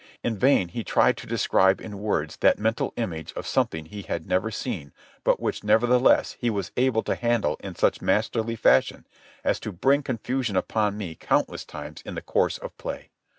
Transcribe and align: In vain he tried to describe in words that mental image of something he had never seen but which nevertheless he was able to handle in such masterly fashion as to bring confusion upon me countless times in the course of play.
In 0.23 0.35
vain 0.35 0.69
he 0.69 0.83
tried 0.83 1.15
to 1.17 1.27
describe 1.27 1.79
in 1.79 1.99
words 1.99 2.37
that 2.37 2.57
mental 2.57 2.91
image 2.97 3.33
of 3.33 3.45
something 3.45 3.85
he 3.85 4.01
had 4.01 4.25
never 4.25 4.49
seen 4.49 4.93
but 5.23 5.39
which 5.39 5.63
nevertheless 5.63 6.35
he 6.39 6.49
was 6.49 6.71
able 6.75 7.03
to 7.03 7.13
handle 7.13 7.55
in 7.59 7.75
such 7.75 8.01
masterly 8.01 8.55
fashion 8.55 9.05
as 9.43 9.59
to 9.59 9.71
bring 9.71 10.01
confusion 10.01 10.55
upon 10.57 10.97
me 10.97 11.13
countless 11.13 11.65
times 11.65 12.01
in 12.03 12.15
the 12.15 12.21
course 12.23 12.57
of 12.57 12.75
play. 12.79 13.11